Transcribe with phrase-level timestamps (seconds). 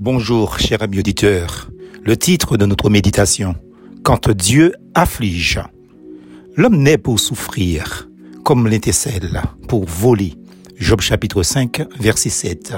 [0.00, 1.72] Bonjour, cher ami auditeur.
[2.04, 3.56] Le titre de notre méditation.
[4.04, 5.58] Quand Dieu afflige.
[6.54, 8.08] L'homme naît pour souffrir,
[8.44, 10.34] comme l'étincelle, pour voler.
[10.76, 12.74] Job chapitre 5, verset 7.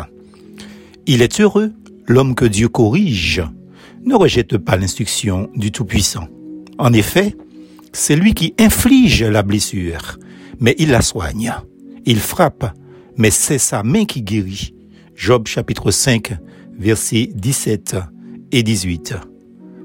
[1.04, 1.74] Il est heureux,
[2.06, 3.42] l'homme que Dieu corrige.
[4.02, 6.26] Ne rejette pas l'instruction du Tout-Puissant.
[6.78, 7.36] En effet,
[7.92, 10.18] c'est lui qui inflige la blessure,
[10.58, 11.52] mais il la soigne.
[12.06, 12.74] Il frappe,
[13.18, 14.74] mais c'est sa main qui guérit.
[15.14, 16.32] Job chapitre 5,
[16.80, 17.96] versets 17
[18.52, 19.14] et 18.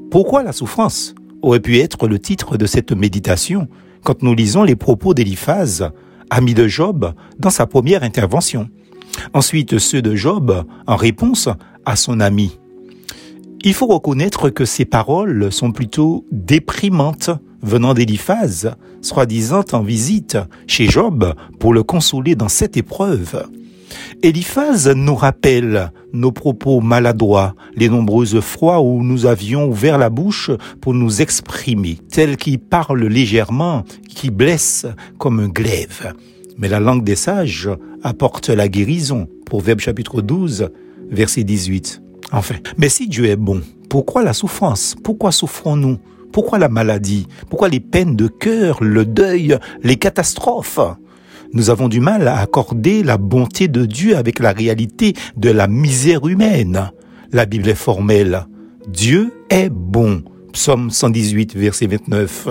[0.10, 3.68] Pourquoi la souffrance aurait pu être le titre de cette méditation
[4.02, 5.92] quand nous lisons les propos d'Éliphaz,
[6.30, 8.70] ami de Job, dans sa première intervention?
[9.34, 11.50] Ensuite, ceux de Job en réponse
[11.86, 12.58] à son ami.
[13.64, 17.30] Il faut reconnaître que ces paroles sont plutôt déprimantes
[17.62, 23.48] venant d'Éliphaz, soi-disant en visite chez Job pour le consoler dans cette épreuve.
[24.24, 30.52] Eliphaz nous rappelle nos propos maladroits, les nombreuses fois où nous avions ouvert la bouche
[30.82, 34.86] pour nous exprimer, tel qui parle légèrement, qui blesse
[35.18, 36.14] comme un glaive.
[36.58, 37.70] Mais la langue des sages
[38.02, 39.28] apporte la guérison.
[39.46, 40.70] Proverbe chapitre 12,
[41.10, 42.02] verset 18.
[42.32, 44.96] Enfin, mais si Dieu est bon, pourquoi la souffrance?
[45.04, 45.98] Pourquoi souffrons-nous?
[46.32, 47.28] Pourquoi la maladie?
[47.50, 50.80] Pourquoi les peines de cœur, le deuil, les catastrophes?
[51.56, 55.68] Nous avons du mal à accorder la bonté de Dieu avec la réalité de la
[55.68, 56.92] misère humaine.
[57.32, 58.46] La Bible est formelle.
[58.88, 60.22] Dieu est bon.
[60.52, 62.50] Psaume 118, verset 29.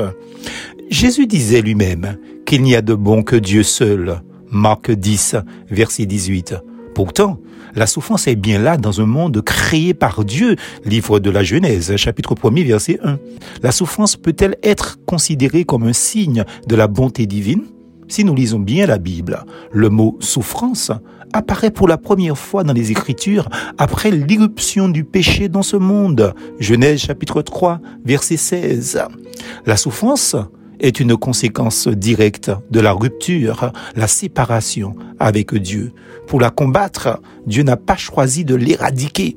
[0.90, 4.22] Jésus disait lui-même qu'il n'y a de bon que Dieu seul.
[4.50, 5.36] Marc 10,
[5.70, 6.54] verset 18.
[6.94, 7.40] Pourtant,
[7.74, 10.56] la souffrance est bien là dans un monde créé par Dieu.
[10.84, 13.18] Livre de la Genèse, chapitre 1 verset 1.
[13.62, 17.64] La souffrance peut-elle être considérée comme un signe de la bonté divine?
[18.08, 20.92] Si nous lisons bien la Bible, le mot souffrance
[21.32, 26.34] apparaît pour la première fois dans les Écritures après l'irruption du péché dans ce monde.
[26.60, 29.02] Genèse chapitre 3, verset 16.
[29.66, 30.36] La souffrance
[30.80, 35.92] est une conséquence directe de la rupture, la séparation avec Dieu.
[36.26, 39.36] Pour la combattre, Dieu n'a pas choisi de l'éradiquer.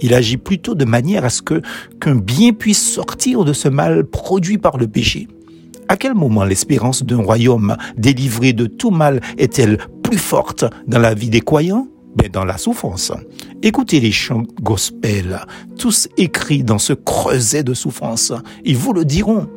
[0.00, 1.62] Il agit plutôt de manière à ce que
[2.00, 5.28] qu'un bien puisse sortir de ce mal produit par le péché.
[5.88, 11.14] À quel moment l'espérance d'un royaume délivré de tout mal est-elle plus forte dans la
[11.14, 13.12] vie des croyants ben dans la souffrance?
[13.62, 15.40] Écoutez les chants gospel,
[15.78, 18.32] tous écrits dans ce creuset de souffrance.
[18.64, 19.48] Ils vous le diront.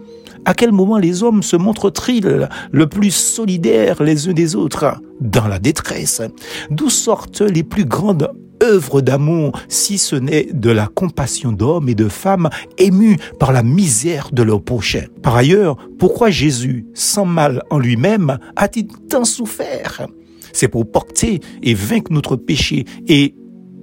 [0.46, 5.00] À quel moment les hommes se montrent-ils le plus solidaires les uns des autres?
[5.20, 6.22] Dans la détresse.
[6.70, 8.32] D'où sortent les plus grandes
[8.64, 13.64] œuvre d'amour si ce n'est de la compassion d'hommes et de femmes émus par la
[13.64, 15.06] misère de leur prochain.
[15.22, 20.08] Par ailleurs, pourquoi Jésus, sans mal en lui-même, a-t-il tant souffert?
[20.54, 23.36] C'est pour porter et vaincre notre péché et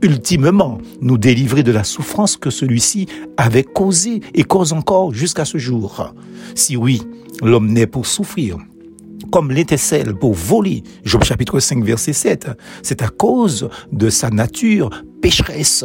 [0.02, 3.06] ultimement nous délivrer de la souffrance que celui-ci
[3.36, 6.12] avait causée et cause encore jusqu'à ce jour.
[6.54, 7.02] Si oui,
[7.42, 8.58] l'homme naît pour souffrir,
[9.34, 10.84] comme l'étincelle pour voler.
[11.04, 12.50] Job chapitre 5 verset 7.
[12.84, 14.90] C'est à cause de sa nature
[15.20, 15.84] pécheresse.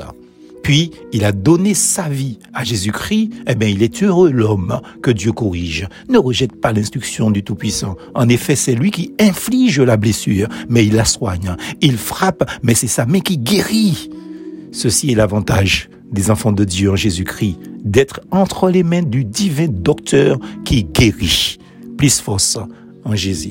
[0.62, 5.10] Puis, il a donné sa vie à Jésus-Christ, eh bien, il est heureux l'homme que
[5.10, 5.88] Dieu corrige.
[6.10, 7.96] Ne rejette pas l'instruction du Tout-Puissant.
[8.14, 11.56] En effet, c'est lui qui inflige la blessure, mais il la soigne.
[11.82, 14.12] Il frappe, mais c'est sa main qui guérit.
[14.72, 19.70] Ceci est l'avantage des enfants de Dieu en Jésus-Christ, d'être entre les mains du divin
[19.70, 21.58] docteur qui guérit.
[21.98, 22.60] Plus force
[23.06, 23.48] en Jésus.